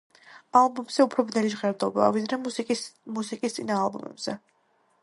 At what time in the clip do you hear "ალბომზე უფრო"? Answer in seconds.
0.61-1.25